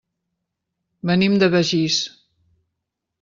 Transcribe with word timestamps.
Venim 1.09 1.37
de 1.43 1.49
Begís. 1.57 1.99